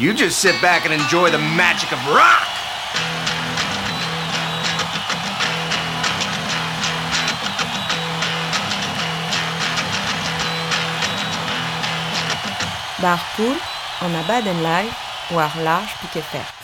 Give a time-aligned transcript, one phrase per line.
[0.00, 2.48] You just sit back and enjoy the magic of rock.
[13.02, 13.52] Bar poul,
[14.00, 14.96] an abadenn live
[15.32, 16.59] war large piquet fer.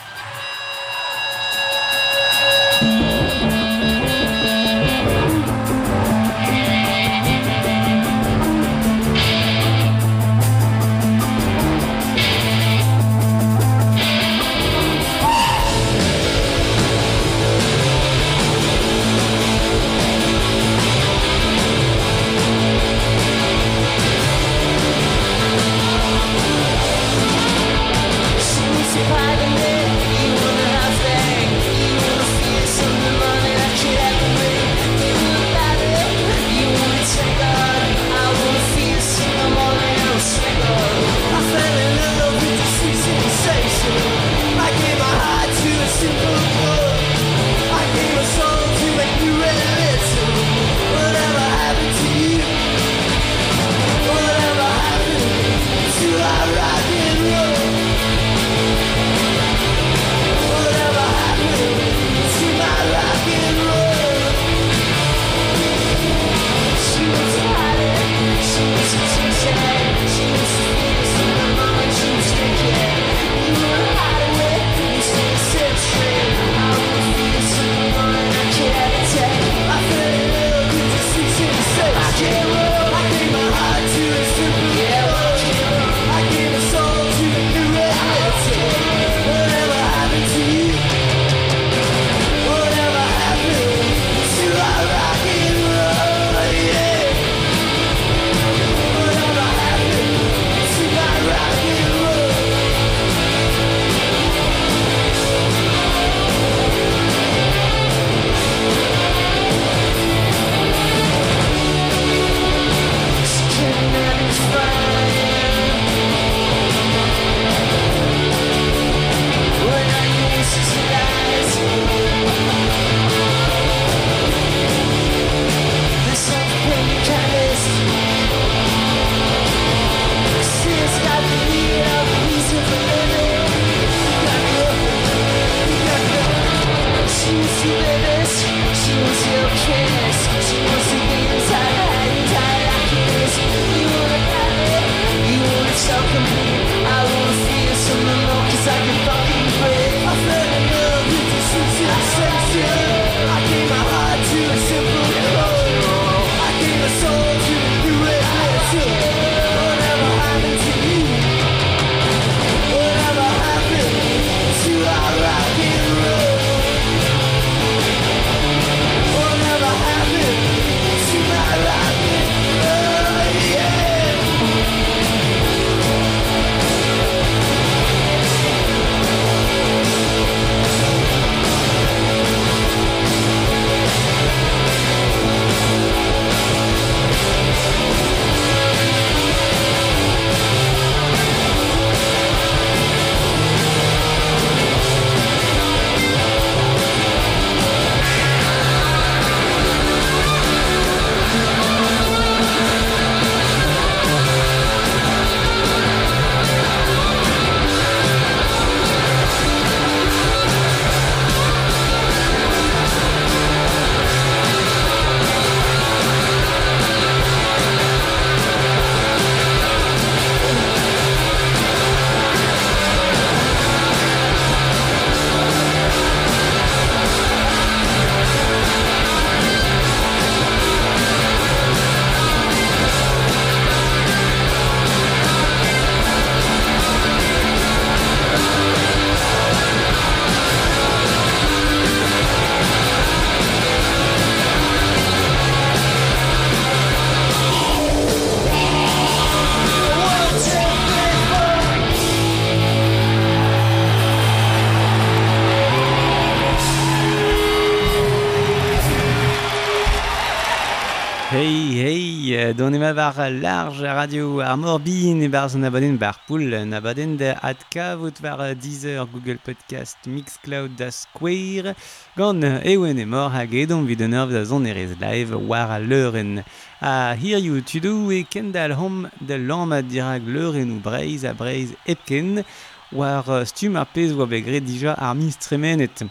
[262.87, 267.35] ma war large radio ar morbin e barz an abaden bar poul an abaden da
[267.43, 271.75] adka vot war Deezer, Google Podcast, Mixcloud da Square.
[272.17, 275.81] Gant ewen e mor hag edon vid an ur da zon erez live war a
[275.81, 276.45] leuren.
[276.81, 281.35] A hir you to do e kendal hom da lamad dirag leuren ou breiz a
[281.35, 282.45] breiz epken
[282.93, 286.07] war stum ar pez oa begre dija ar mis tremenet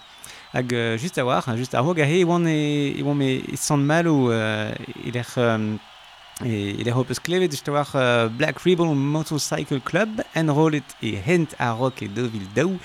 [0.51, 3.03] hag uh, just a war, just a hog a he, e oan e, e, e,
[3.03, 3.55] e, e,
[5.03, 5.94] e, e, e,
[6.43, 10.89] E, il a hopez klevet eus war uh, Black Ribbon Motorcycle Club and roll it
[11.01, 12.75] e hent a rock e dovil daou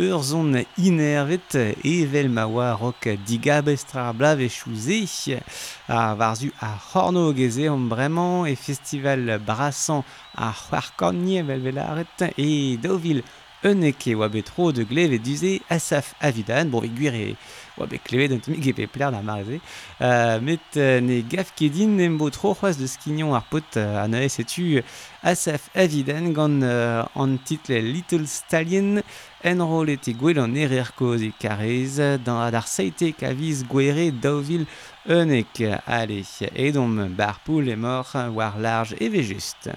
[0.00, 5.42] ur zon inervet evel maoa rock digabestra ar blav e chouze
[5.88, 10.00] a varzu a horno geze om bremañ e festival brassan
[10.32, 13.20] a c'hoarkornie vel velaret e dovil
[13.66, 17.36] un eke oa betro de glev e duze Asaf Avidan, bon, e
[17.76, 19.60] oa bet klevet an tomik epe pler da marze.
[20.00, 24.38] Euh, met ne gaf kedin embo tro c'hoaz de skignon ar pot euh, an aes
[24.42, 24.82] etu
[25.26, 29.02] Asaf Avidan gant euh, an title Little Stallion
[29.44, 34.66] enrolet e gwell an erer koz e karez dan ad ar seite kaviz gwere daouvil
[35.06, 35.62] unek.
[35.86, 38.06] Allez, edom bar poul e mor
[38.38, 39.70] war large e vejust.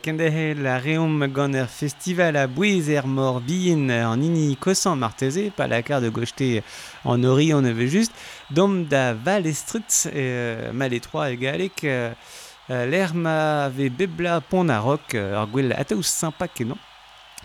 [0.00, 5.50] kendehe la reom gant er festival a bouez er mor bihin an ini kosan marteze,
[5.56, 6.62] pa la kar de gochte
[7.04, 8.12] an ori an eve just,
[8.50, 11.96] dom da val estrit, e, mal etroa e galek, e,
[12.90, 16.80] l'er ma ve bebla pon a rok, ar gwell ataouz sympa kenan,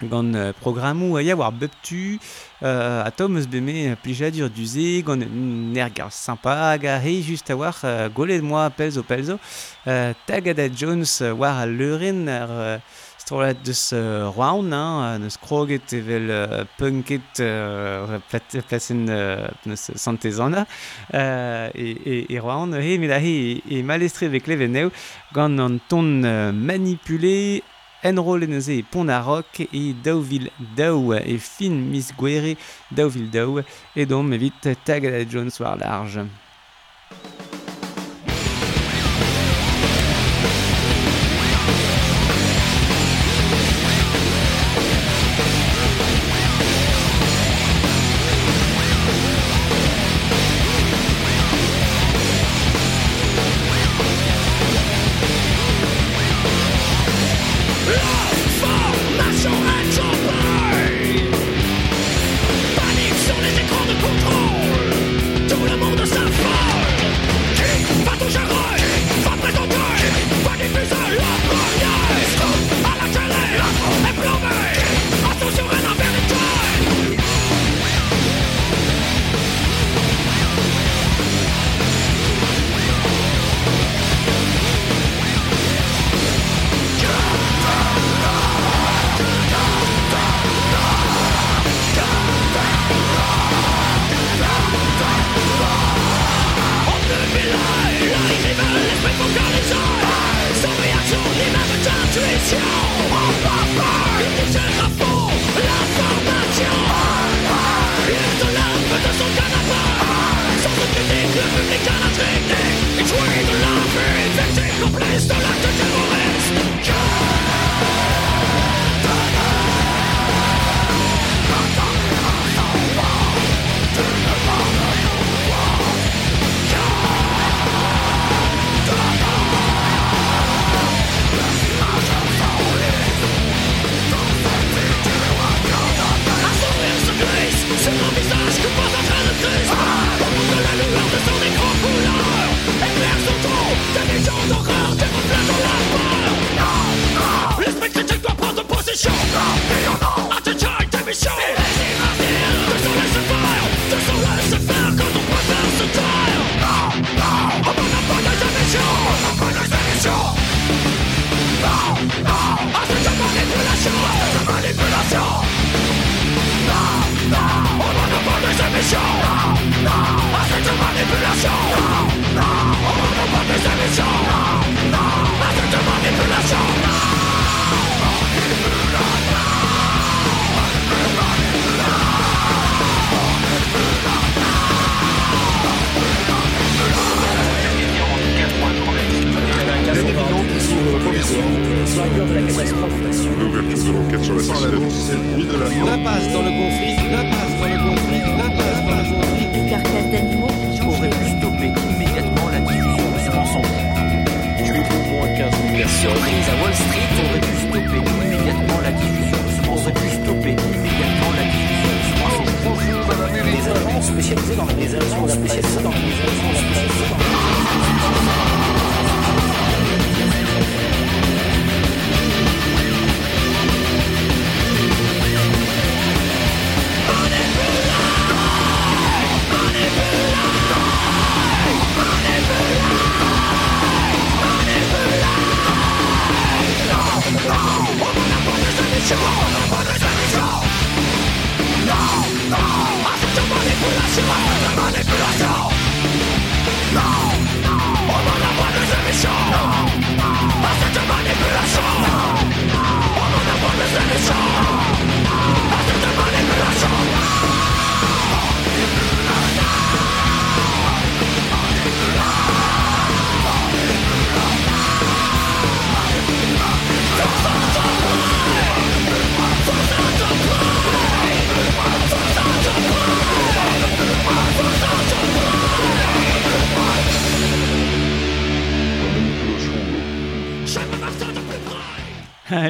[0.01, 2.17] gant programmou a ya war beptu,
[2.63, 7.49] euh, a tom eus beme plijadur duze, gant ner gar sympa hag a hei just
[7.49, 9.39] a war uh, golet moa pelzo pelzo.
[9.85, 12.79] Uh, tag Ada Jones war a leuren ar uh,
[13.25, 18.19] strolet deus uh, roaun, hein, neus kroget evel uh, punket uh,
[18.69, 20.65] plasen uh, neus santezana,
[21.13, 24.89] Uh, e, e, e roaun, he, met a he, e, e malestre vek leveneu,
[25.33, 27.61] gant an ton uh, manipulé
[28.05, 32.55] enrolenez e pont a rock e daouvil daou e fin mis gwere
[32.91, 33.63] daouvil daou
[33.95, 36.44] e dom evit tagada Jones war large.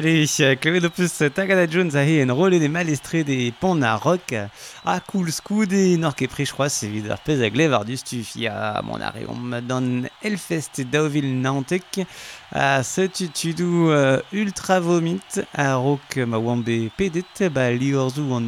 [0.06, 0.28] Allez,
[0.88, 4.36] peus Tagada Jones a he en rolet de malestre de pont a rock
[4.84, 6.30] a cool skoude nor ket
[7.10, 7.82] ar pez a glev ar
[8.38, 9.00] ya mon
[10.22, 12.06] Elfest daouvil Nantek.
[12.52, 17.50] A setu tudou uh, ultra vomit a rok ma wambe pedet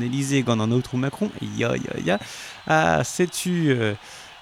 [0.01, 0.63] Elize gant
[0.97, 2.19] Macron ya ya ya.
[2.69, 3.97] A setu uh,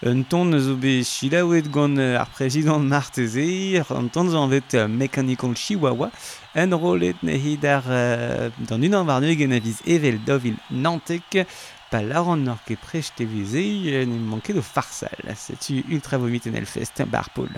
[0.04, 6.10] un ton zo be chilaouet gant ar prezident Marteze, an ton zo anvet Mechanical Chihuahua,
[6.54, 7.84] en rolet nehi dar
[8.58, 11.46] dan unan war neu genaviz evel dovil nantek,
[11.90, 13.64] pa laran nor ket prech teveze,
[14.04, 15.32] ne manke do farsal.
[15.34, 17.56] Setu ultra vomit en elfest, bar Paul.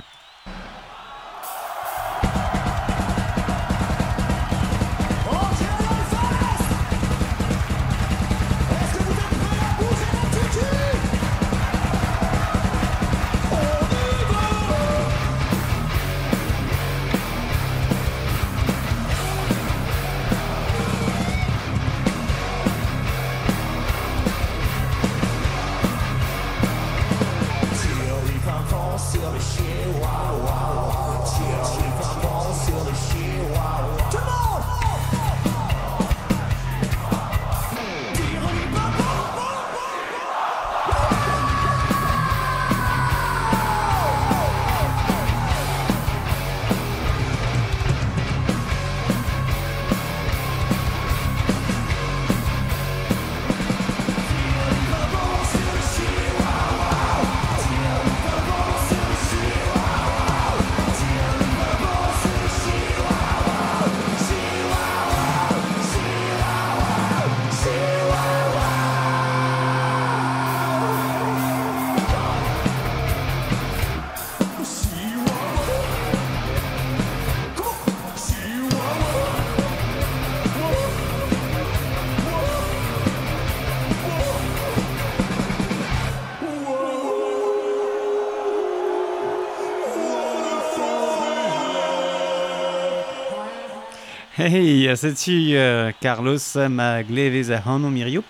[94.38, 98.22] Hey, setu uh, Carlos ma glevez a hanom irio.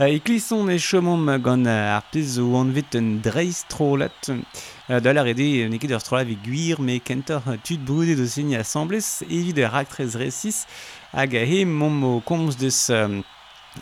[0.00, 4.32] Uh, Eklison e chomom gant uh, ar pez o anvet un dreiz trolat.
[4.32, 8.26] Uh, da la rede neket ur trolat vez gwir, me kentor uh, tud boude o
[8.26, 10.64] seni assemblez evit ur aktrez resis
[11.12, 13.20] hag a he mom o komz deus um,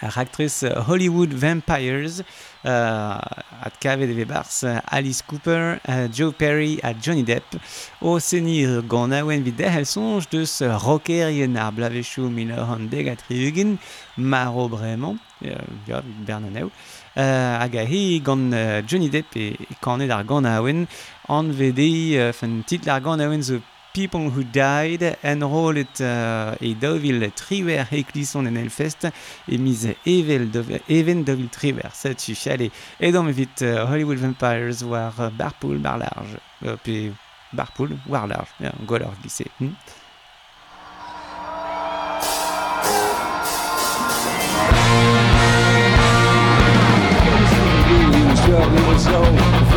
[0.04, 2.28] ar aktrez Hollywood Vampires, uh,
[2.64, 3.18] uh,
[3.66, 7.58] at kavet eve bars Alice Cooper, uh, Joe Perry a Johnny Depp.
[8.00, 13.78] O senir gant aouen vid dehel sonj deus rokerien ar blavechou minor an degatriugin
[14.16, 16.70] maro bremañ uh, ja, bernaneu
[17.16, 20.86] uh, hag ahe gant uh, Johnny Depp e, e kanet ar gant aouen
[21.28, 23.60] an vede uh, fen titl ar gant aouen zo
[23.92, 29.08] People Who Died, en rolet uh, e dovil triwer eklison en Elfest,
[29.46, 32.70] e miz evel dov, even dovil triwer, setu chale,
[33.00, 37.10] et dans vite uh, Hollywood Vampires war uh, barpool bar large, uh, pe
[37.52, 39.50] barpool war large, yeah, glisse.
[39.58, 39.74] Hmm?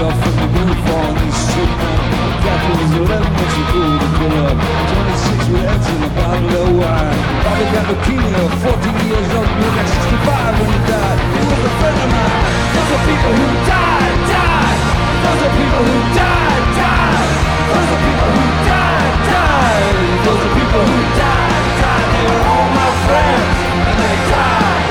[0.03, 2.43] Off from the roof on this street now.
[2.43, 4.59] Capitals with elements are cool to pull up.
[4.59, 7.19] 26 with heads in a bottle of wine.
[7.39, 11.19] Bobby got leukemia, 14 years old, you were 65 when he died.
[11.23, 12.43] He was a friend of mine.
[12.75, 14.83] Those are people who died, died.
[15.23, 17.31] Those are people who died, died.
[17.71, 19.95] Those are people who died, died.
[20.19, 22.07] Those are people who died, died.
[22.11, 23.55] They were all my friends,
[23.87, 24.83] and they died.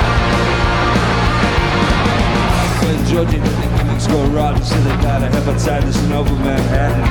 [3.13, 3.72] Georgie,
[4.03, 7.03] economics go rotten, so they got a hepatitis in over Manhattan.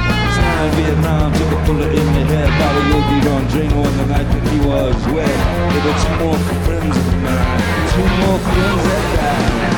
[0.61, 2.49] In Vietnam, took a bullet in the head.
[2.59, 5.29] Bobby Yogi on Drano on the night that he was wet.
[5.71, 9.71] There were two more friends of mine, two more friends that died.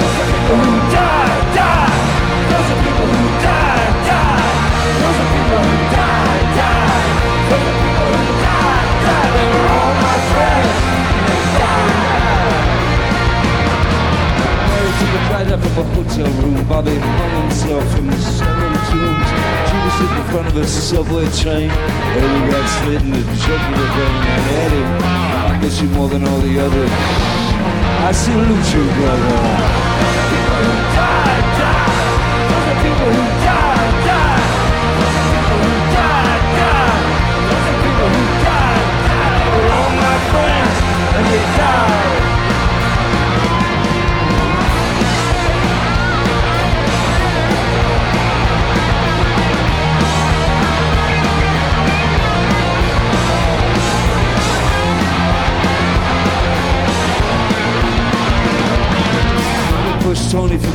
[0.00, 1.98] Those are people who died, died.
[2.50, 4.54] Those are people who died, died.
[5.00, 7.10] Those are people who died, died.
[7.50, 9.30] Those are people who died, died.
[9.34, 10.49] They were all my friends.
[15.00, 16.62] A ride up from a hotel room.
[16.68, 19.30] Bobby hung himself from the seven tombs.
[19.84, 21.70] Was sitting in front of a subway train.
[21.70, 24.16] Eddie got slit in the jugular vein.
[24.36, 24.84] And Eddie,
[25.48, 26.90] I miss you more than all the others.
[28.08, 29.38] I salute you, brother.
[30.30, 32.00] Who died, died.
[32.50, 33.39] Those are people who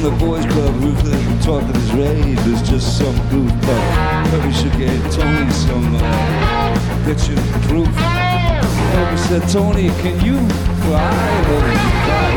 [0.05, 0.93] the boys' club who
[1.41, 4.31] talk of this rave is just some goofball.
[4.31, 7.35] But we should get Tony some uh, picture
[7.67, 7.89] proof.
[7.97, 10.37] And we said, Tony, can you
[10.85, 11.09] fly?
[11.47, 11.61] Well,
[12.05, 12.35] fly,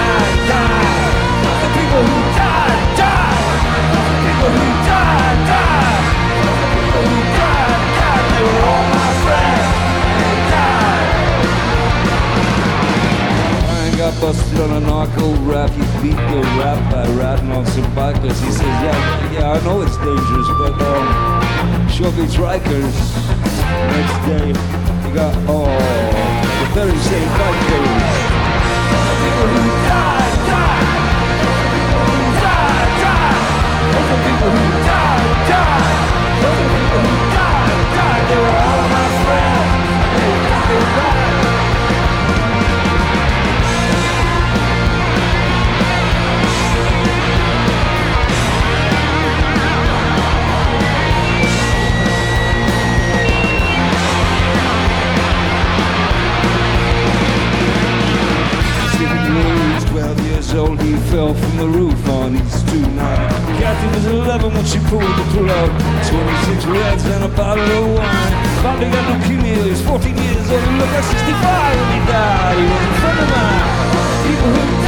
[14.24, 15.70] Busted on a narco rap.
[15.72, 18.40] He beat the rap by ratting on some bikers.
[18.40, 22.96] He says, yeah, yeah, I know it's dangerous, but um, sure beats Rikers.
[23.92, 24.48] Next day,
[25.04, 25.68] he got, oh,
[26.60, 27.92] the very same bikers.
[29.24, 30.88] People who died, died.
[31.76, 32.24] People who.
[33.92, 34.64] Those are people who.
[36.40, 37.23] Those are people
[60.64, 62.96] old, he fell from the roof on East 29.
[63.60, 65.70] Kathy was 11 when she pulled the plug.
[66.08, 68.34] 26 reds and a bottle of wine.
[68.64, 72.56] Bobby got leukemia, he was 14 years old, he looked like 65 when he died.
[72.60, 73.66] He was a friend of mine.
[74.28, 74.83] People who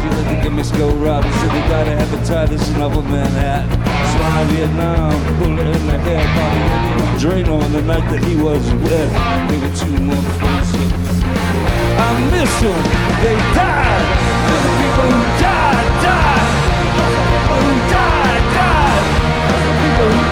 [0.00, 3.70] Georgie living in Miss Go Robin said they died of hepatitis in Upper Manhattan.
[4.12, 6.60] Smile Vietnam, bullet in the head, Bobby
[7.20, 9.10] Drano on the night that he was wet.
[9.50, 10.16] Were two more.
[12.00, 12.82] I miss them.
[13.22, 14.08] They died.
[14.50, 16.48] Are people who died, died.
[16.80, 19.04] People who died, died.
[19.80, 20.22] People people who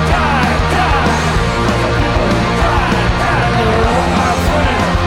[2.57, 3.53] died, died.
[3.59, 4.98] They were all my friends.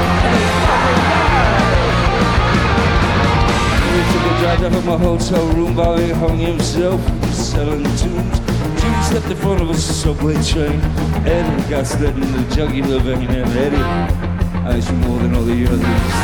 [4.42, 7.00] A drive up from hotel room Bobby hung himself
[7.32, 8.40] selling tunes.
[8.82, 10.82] Jimmy slept in front of a subway train
[11.30, 13.78] Eddie got slit in the jugular vein And Eddie,
[14.66, 15.80] I you more than all the others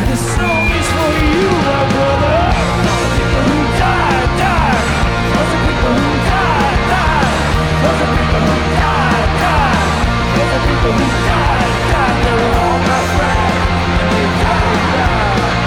[0.10, 2.42] This song is for you, my brother.
[3.22, 3.60] People who
[5.30, 6.10] Those are people who
[7.86, 8.66] Those are people who
[10.34, 13.62] Those are people who died, died They were all my friends.
[14.02, 15.67] And they died, died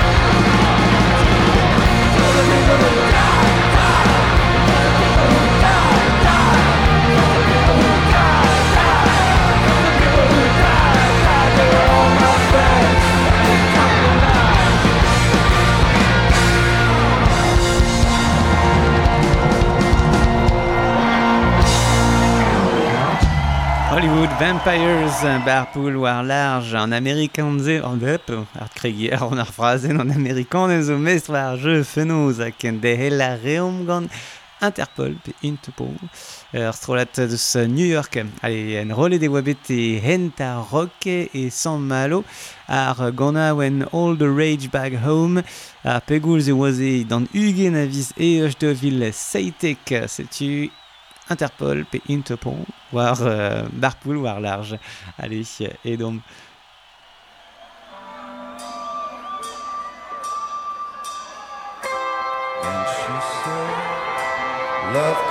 [23.91, 30.13] Hollywood Vampires, Barpool war large, an amerikanze, an dep, ar kregier, an ar frazen, an
[30.15, 34.09] amerikanez o mest war je fenoz, a ken de hel a reom gant
[34.63, 35.97] Interpol, pe Interpol,
[36.55, 41.81] ur strolat deus New York, ale en rolle de wabet e henta rock e san
[41.81, 42.23] malo,
[42.69, 45.43] ar gana when all the rage back home,
[45.83, 50.71] a pegoulz e oaze dan ugen aviz e eus de vil seitek, setu
[51.31, 54.77] Interpol pe Interpol war euh, Barpool war large.
[55.19, 55.45] Allez
[55.85, 56.21] et donc.
[64.93, 65.30] Love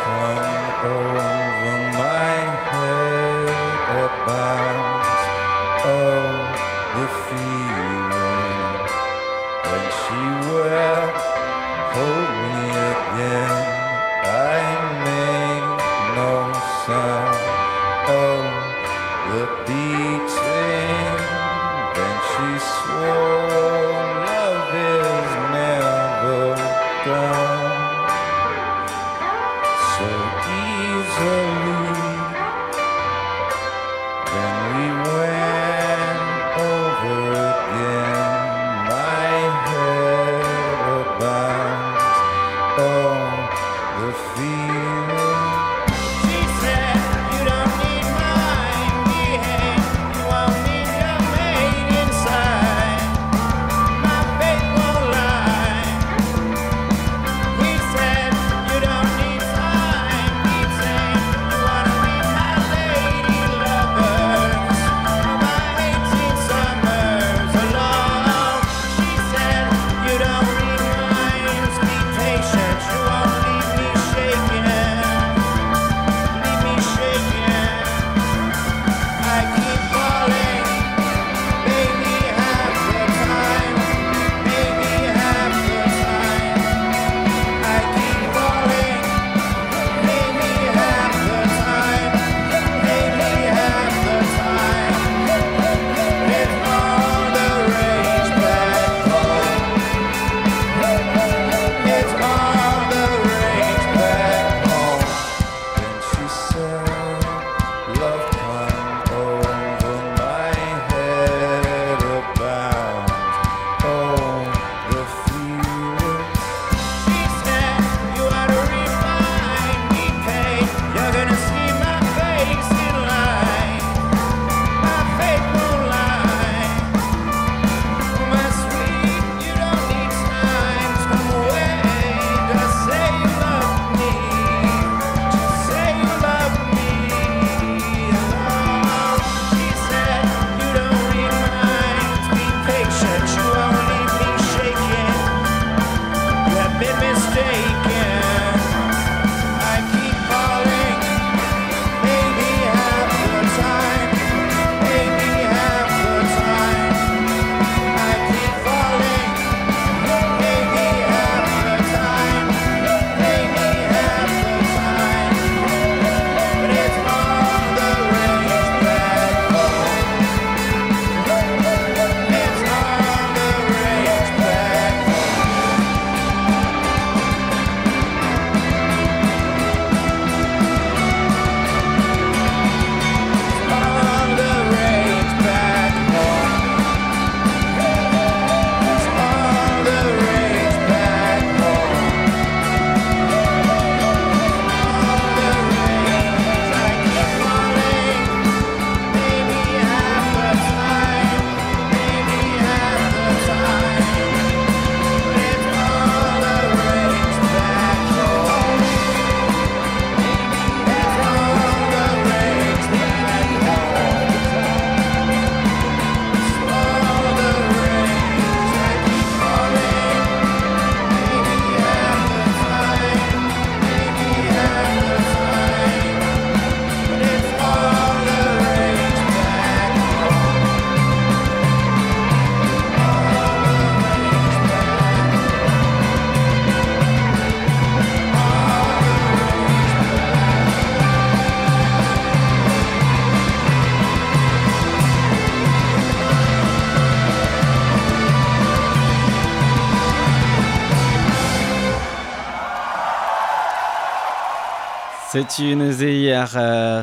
[255.39, 256.51] Setu neuze ar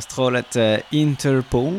[0.05, 0.59] strolat
[0.92, 1.72] Interpol,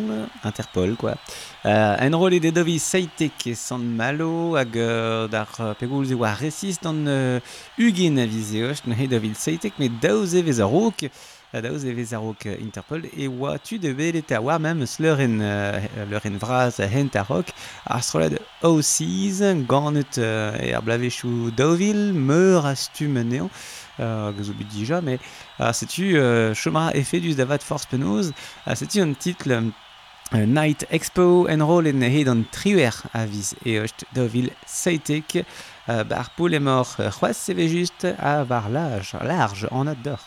[0.44, 1.14] Interpol, quoi.
[1.62, 6.18] Uh, en rol e dedovi seitek e san malo hag uh, d'ar uh, pegoulz e
[6.18, 7.38] oa resis uh,
[7.78, 11.12] ugin avize ocht ne hedovil seitek, met daouze vez ar ok,
[11.54, 11.62] uh,
[11.94, 12.24] vez ar
[12.58, 15.78] Interpol, e oa tu de belet a oa mem sleuren uh,
[16.10, 17.54] leuren vraz hent ar ok,
[17.86, 18.80] ar strolat o
[19.68, 23.52] gannet uh, e ar blavechou daouvil, meur a stum neon,
[24.00, 25.20] Euh, gazubit dija, mais
[25.60, 28.32] euh, setu euh, chemra efe duz davat force penoz,
[28.76, 29.72] setu un titre
[30.34, 35.40] Night Expo enroll en hed an triwer aviz e ocht dovil seitek
[35.88, 40.22] bar poul emor c'hoaz sevejust a var large, large en ador.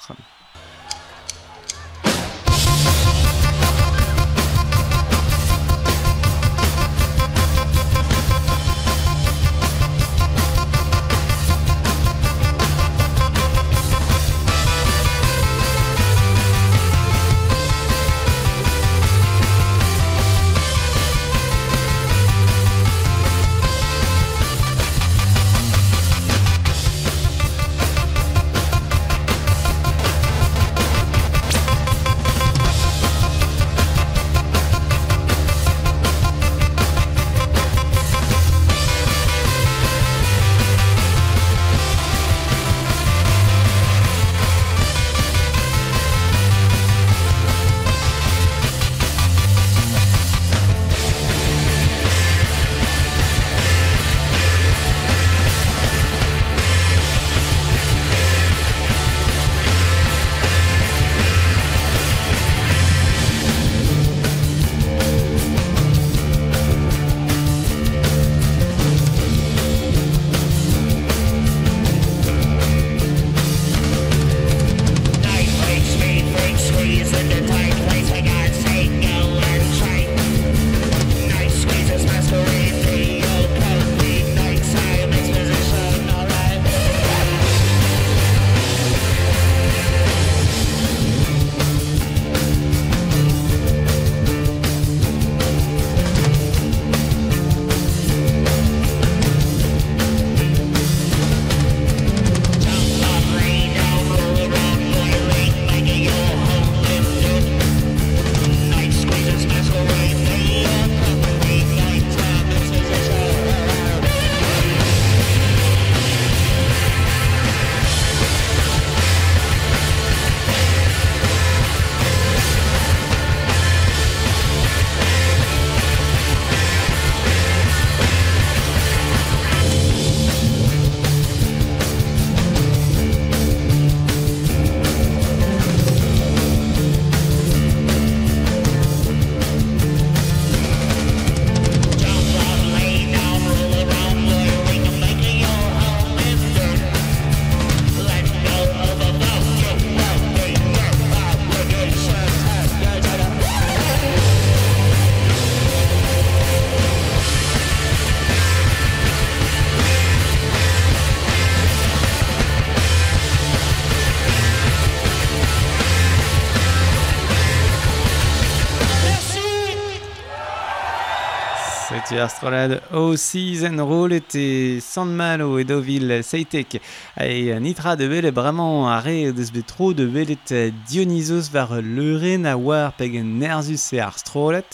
[172.20, 176.80] ar strolad o Season rolet e san malo e dovil seitek.
[177.16, 180.46] E nitra de belet bremañ a re deus bet tro de belet
[180.88, 184.70] Dionysos var leuren a war pegen nerzus e ar strolet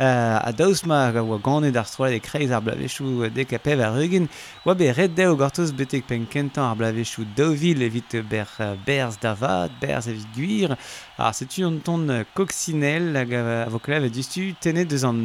[0.00, 3.82] Uh, a daoust ma oa ganet ar strolet e kreiz ar blavechou dek a pev
[3.84, 4.30] ar eugen,
[4.64, 8.48] oa be red deo gortoz betek penkentan ar blavechou dovil evit ber
[8.86, 10.72] berz davad, berz evit guir,
[11.20, 15.20] ar setu an ton koksinel hag a voklev distu tenet deus an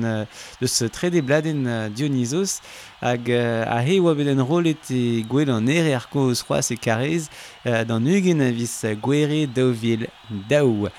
[0.59, 1.63] deus trede bladen
[1.95, 2.59] Dionysos.
[2.99, 6.75] Hag a he oa bet en rolet e gwell an ere ar koz c'hoaz e
[6.75, 7.29] karez
[7.63, 10.09] uh, dan eugen a vis gwere dovil
[10.51, 10.89] daou.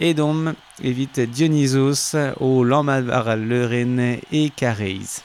[0.00, 5.22] Edom, évite Dionysos, au Lamar, Leuren et Careis.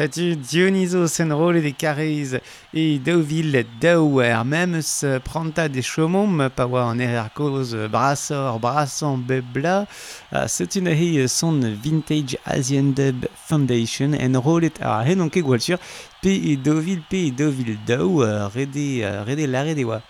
[0.00, 2.32] Setu Dioniso en rolet de karez
[2.72, 8.56] e daouvil daou er memes pranta de chomom pa oa an er ar koz brasor
[8.64, 9.84] brasan bebla
[10.48, 15.76] setu nahi son Vintage Asian Dub Foundation en rolet ar henonke gwaltur
[16.22, 18.24] pe e daouvil pe e daouvil daou
[18.56, 20.00] rede, rede lare de oa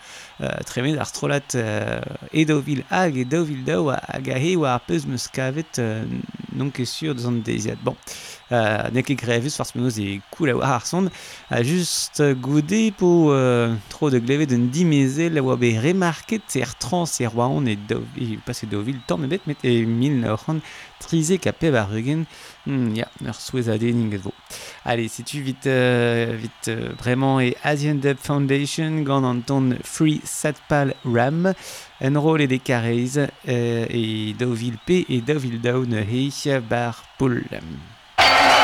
[0.41, 2.01] Uh, tremet ar strolat uh,
[2.33, 6.01] edovil hag e daou hag a he oa ar peus meus kavet uh,
[6.57, 7.77] non ket sur deus an deiziad.
[7.85, 7.93] Bon,
[8.51, 11.07] Uh, ne ket grevus farz penaos e koul a oa ar son.
[11.55, 16.73] A just goude po uh, tro de glevet un dimezel a oa be remarket er
[16.83, 17.77] trans er oaon e,
[18.19, 20.59] e pas e dovil tamm ebet met e mil naoc'han
[20.99, 21.79] trize ka peb
[22.95, 24.33] ya, a dening et vo.
[24.85, 30.21] Allez, si tu vite, uh, vite vraiment e Asian Dub Foundation gant an ton Free
[30.25, 31.53] Satpal Ram
[32.01, 37.05] en rôle de Carrez uh, e Deauville P e Deauville Down heich bar
[38.31, 38.60] Thank you.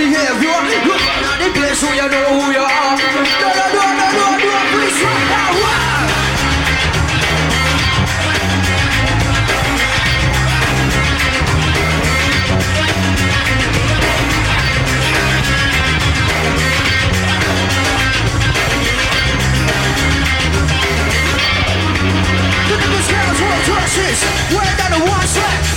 [0.00, 2.96] Behavior run out the place so you know who you are.
[2.96, 6.00] No, no, no, no, no, no, please right now wow.
[22.70, 24.20] The niggas girls dresses
[24.54, 25.26] Wear down the one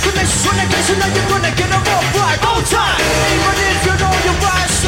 [0.00, 3.00] The missus when they kiss you know you're gonna get them all right On time.
[3.34, 4.13] Even if you know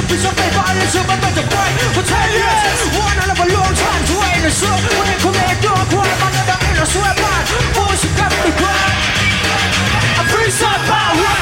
[0.07, 2.79] piece of paper and it's about better fight for ten years.
[2.95, 4.81] One hell of a long time to wait and shoot.
[4.99, 7.17] When you come here, don't cry, man, and in a sweat.
[7.75, 8.97] Boys, you got me crying.
[10.21, 11.35] A piece of power.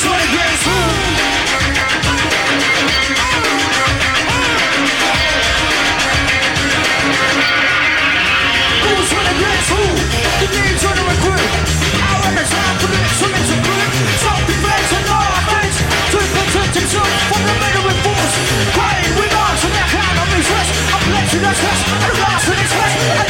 [0.00, 0.79] Sweat, yeah.
[17.28, 17.84] From the middle
[19.74, 19.88] their
[21.44, 21.80] the stress
[22.70, 22.96] and.
[23.20, 23.28] And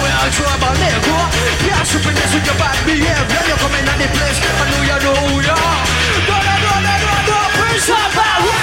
[0.00, 0.28] when I
[0.80, 1.18] nigga.
[1.66, 1.82] Yeah,
[2.34, 3.56] with your bad behavior.
[3.60, 4.00] Coming at.
[4.00, 5.84] I know you know you are.
[7.82, 8.62] Stop power.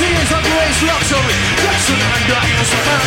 [0.00, 3.04] tears a great luxury, Jackson and Diana's man.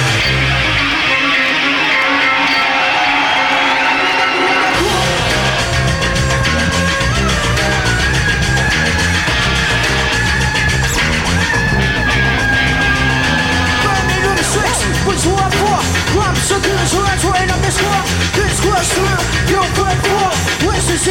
[15.03, 15.79] Which one for?
[16.15, 18.05] Rhymes are good, so that's why this one.
[18.37, 19.17] This question,
[19.51, 20.29] you're good for.
[20.65, 21.05] Where's this?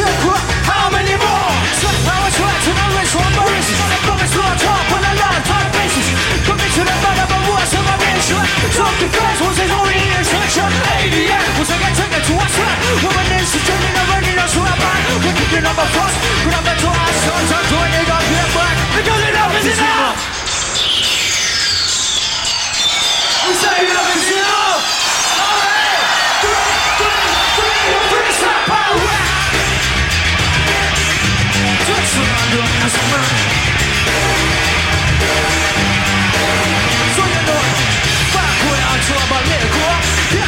[0.65, 1.51] How many more?
[1.77, 5.13] Somehow it's right to know it's one, but it's a promise, not top, but a
[5.21, 5.62] lifetime
[6.73, 8.29] to the back of a bus of a bitch
[8.73, 10.57] Talk to girls, was it only in your church?
[10.89, 12.53] Lady, yeah, was I got to get to us?
[13.05, 16.65] Woman is the journey, no ready to swap on We're kicking up a fuss, grab
[16.65, 20.12] the toss Sons are joining up, get back Because enough is enough!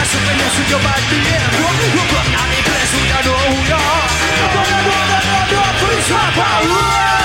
[0.07, 1.11] 随便乱说就别提
[1.57, 3.29] 我，如果哪里出错我有
[3.69, 3.73] 药，
[4.39, 7.24] 不管多难多难多苦不怕我。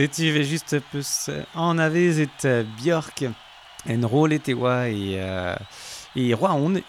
[0.00, 0.76] C'était juste
[1.54, 2.28] en avait et
[2.78, 3.26] Björk
[3.86, 5.20] en roll et wa et
[6.16, 6.34] et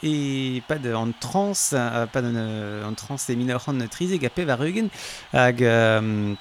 [0.01, 4.45] et pas de en trans euh, pas de en trans et mineur en trisé gapé
[4.45, 4.61] var
[5.33, 6.35] hag euh,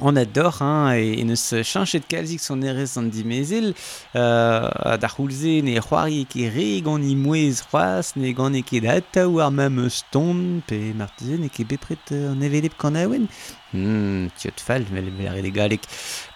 [0.00, 3.74] on adore hein, et, et neus chanchet kalzik son erez an dimezel
[4.16, 8.88] euh, da c'houlze ne c'hoari ke re gant i mouez c'hoaz ne gant e ket
[8.88, 13.28] ataou ar mam stone pe martizen e ket bepret euh, an evelep kan aouen
[13.72, 15.84] Hmm, tiot fall, vel vel ar galek.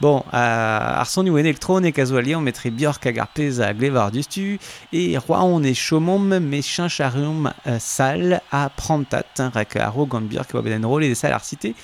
[0.00, 3.72] Bon, euh, ar son en elektronek a zo alian metre Björk hag ar pez a
[3.74, 4.60] glevar dustu
[4.92, 10.06] e roaon e chomom me chinch ar euh, sal a prantat, hein, rak a ro
[10.06, 11.74] gant Björk oa bet en role de sal ar cite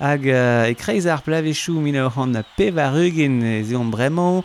[0.00, 4.42] hag e kreiz ar plavechou min ur an pevarugin e zeon bremañ.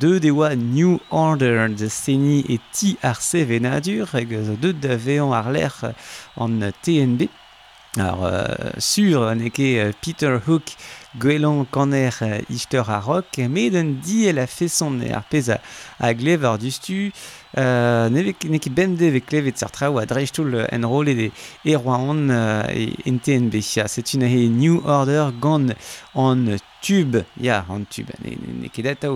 [0.00, 4.28] Deud de oa New Order de seni e ti ar sevenadur hag
[4.60, 5.82] deud da vean ar lec'h
[6.36, 7.28] an TNB
[7.98, 10.76] Alors, euh, sur ne ket Peter Hook
[11.18, 15.60] gwelon kaner euh, ishteur a rock, met un di el a feson er peza
[15.98, 17.10] a du stu,
[17.58, 21.30] euh, ne, vek, ne ki bemde vek levet sartraou a drejtoul en rôle e,
[21.64, 23.60] e roan euh, e NTNB.
[23.62, 25.68] C'est une e New Order gant
[26.14, 29.08] an tube, ya, an tube, ne, ne, ne ket e,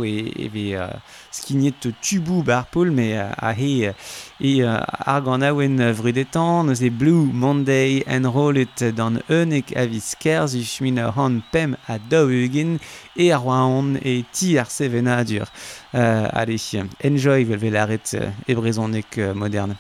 [0.45, 0.89] e ve uh,
[1.31, 3.93] skignet tubou bar poul, me uh, a he uh,
[4.41, 10.15] e uh, ar gant aouen vrudetan, neus e Blue Monday enrollet dan eunek a viz
[10.19, 12.79] kerz i chmin a ran pem a daouegin
[13.15, 15.49] e ar oan e ti ar sevenadur.
[15.93, 16.73] Uh, allez,
[17.05, 18.17] enjoy velvelaret
[18.49, 19.77] e brezonnek moderne.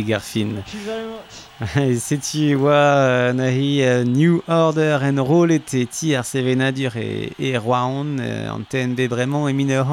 [0.00, 0.48] c'était Garfin.
[1.98, 8.20] C'était wa euh, nahi euh, New Order and Roll était tier sevena dur et round
[8.20, 9.88] euh, en TNB vraiment et mineur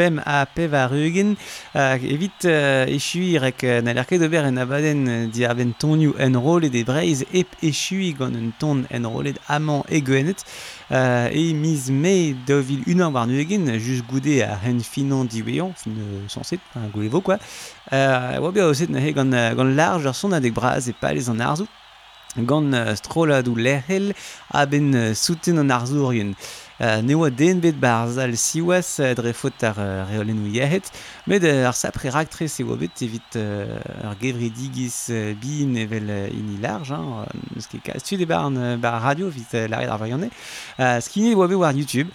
[0.00, 1.34] pem a pev a rugen
[1.74, 5.74] hag evit uh, echui rek uh, na lerket ober en abaden uh, di ar ben
[5.82, 10.40] tonioù enrolet e breiz ep echui gant un ton enrolet amant e gwenet.
[10.90, 16.00] uh, e miz me d'ovil unan war nuegen jus goude a hen finan diwean fin
[16.00, 20.16] uh, sanset hein, goulevo quoi uh, oa beo set na he gant, gant large ar
[20.16, 21.68] son adek braz e palez an arzout
[22.38, 24.12] gant uh, strolad ou lerc'hel
[24.50, 26.34] a ben uh, souten an arzourien.
[26.80, 30.86] Uh, ne oa den bet barz al siwas dre faot ar uh, reolennou yahet,
[31.28, 35.76] met uh, ar sapre raktre se oa bet evit uh, ar gevri digis uh, bin
[35.76, 39.52] evel uh, ini large, hein, uh, neus ket kastu de barn uh, bar radio vit
[39.52, 40.32] uh, l'arret ar variante,
[40.78, 42.08] uh, skine oa bet war YouTube.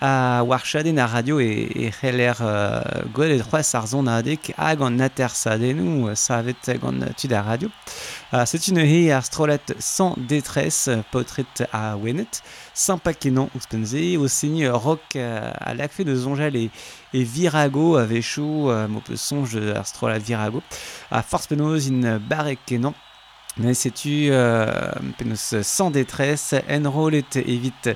[0.00, 4.96] A war ar radio e, e c'heller uh, gwell e c'hoaz ar zon hag an
[4.96, 7.68] nater sadenou, uh, savet gant tud radio.
[8.32, 12.42] Uh, C'est une he ar strolet sans détresse, uh, potret a wenet,
[12.74, 16.70] sympa kenan ouzpenze, o seni rock uh, a de zonjal e,
[17.12, 20.62] e virago a vechou, uh, mo peus sonj strolet virago,
[21.10, 22.94] a force penoz in barek kenan,
[23.74, 24.30] sais-tu,
[25.62, 27.90] sans détresse, enrôlet évite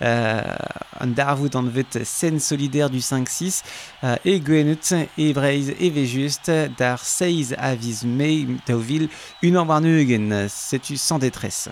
[0.00, 3.62] un darvout en vet scène solidaire du 5-6,
[4.24, 5.90] et gwenet, et breiz, et
[6.78, 9.08] dar seiz avis mei, tauvil,
[9.42, 11.70] une envarnugen, sais-tu, sans détresse?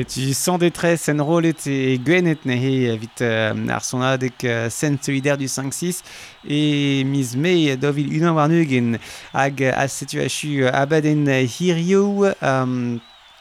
[0.00, 4.96] C'est-tu sans détresse, en rolet e gwenet nehe evit euh, ar son adek euh, scène
[4.98, 6.00] solidaire du 5-6
[6.48, 8.96] e miz me dovil unan war neugen
[9.34, 12.98] hag a setu achu euh, abaden hirio um,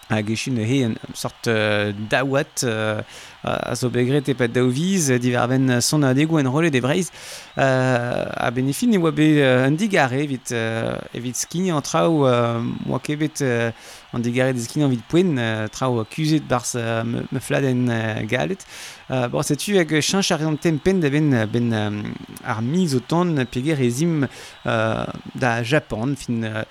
[0.09, 3.01] hag echin he un sort euh, daouat euh,
[3.43, 7.11] a zo begret e pat daouviz diver ben son a degou en rolet de breiz
[7.57, 12.25] euh, a benefin ne oa be euh, an digare evit, euh, evit skini an trao
[12.27, 13.71] euh, oa kebet euh,
[14.13, 16.03] an digare de skini an vid poen euh, trao
[16.49, 18.57] bars euh, me, me fladen euh, galet.
[19.11, 22.01] Euh, bon setu hag chan charion tempen da ben, ben euh,
[22.43, 24.27] ar miz o ton peger ezim
[24.65, 25.05] euh,
[25.35, 26.63] da Japan fin euh,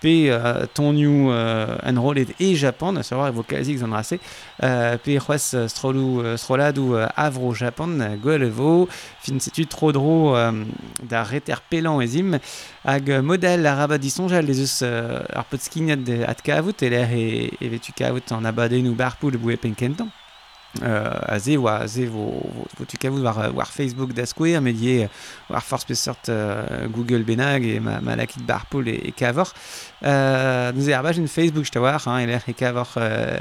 [0.00, 4.18] pe euh, tonioù euh, enrolet e Japan, sur voir evo kazik zan rase,
[4.62, 5.56] euh, pe c'hoaz
[7.16, 8.88] avro Japan, euh, gwell evo,
[9.22, 10.52] fin setu tro dro euh,
[11.02, 12.38] da reter pelan ezim,
[12.84, 17.50] hag model arabadi sonjal les eus euh, ar pot de at kavout, e l'air e,
[17.60, 19.74] e vetu kavout an abadenn ou barpoul boue pen
[20.82, 25.08] euh, azé oa aze vo, vo, vo tukavout war, Facebook da skouer, met ye
[25.64, 28.16] forspesort euh, Google benag e ma, ma
[29.16, 29.52] kavor.
[30.02, 33.40] Euh, nous e ar bajen Facebook jta war, hein, e l'er e kavor uh,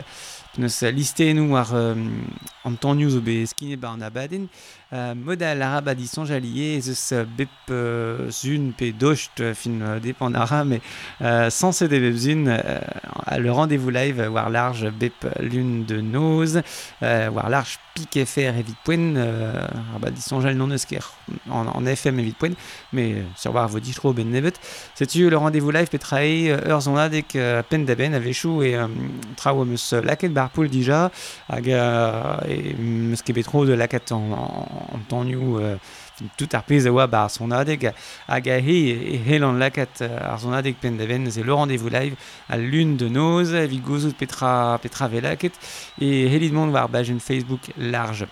[0.55, 2.23] peus listennoù ar um,
[2.63, 4.49] an tan news obe skinet bar ben, an abadenn.
[4.93, 10.79] Euh, modal arab adison jalié zeus bep euh, zun pe docht euh, fin dépendara mais
[11.49, 12.59] sans se bep zun
[13.36, 16.61] le rendez-vous live war large bep lune de nose
[17.01, 20.99] war large pique fr evit poen arabadison ah jal non eusker
[21.49, 22.53] en, fm evit poen
[22.93, 24.53] mais sur war vos distro oh, ben nevet
[24.93, 27.36] c'est le rendez-vous live petrae ur zon adek
[27.71, 28.77] pendaben avechou et
[29.36, 31.09] trao meus laket barpoul déjà
[31.57, 35.78] et meus kebetro de laket en antonio euh,
[36.38, 37.91] tutarpez a oa ba ar sonadeg
[38.28, 38.80] hag a he
[39.15, 42.15] e helan lakat ar sonadeg pendeven ze le rendez-vous live
[42.49, 45.53] a lune de noz evit gozout petra, petra velaket
[45.99, 48.28] e helid mont war Facebook large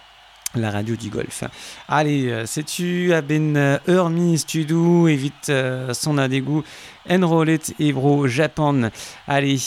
[0.56, 1.44] la radio du golf.
[1.88, 6.64] Allez, euh, sais-tu, à Ben Hermi euh, Studio, évite euh, son adégout,
[7.10, 8.90] Enrolet Ebro, Japan.
[9.28, 9.58] Allez,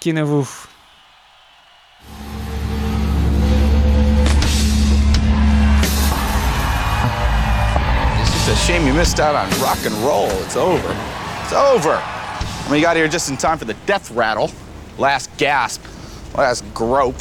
[0.00, 0.46] Kenavo.
[8.50, 10.28] A shame you missed out on rock and roll.
[10.42, 10.96] It's over.
[11.42, 12.02] It's over.
[12.74, 14.50] You got here just in time for the death rattle.
[14.98, 15.82] Last gasp.
[16.36, 17.20] Last grope.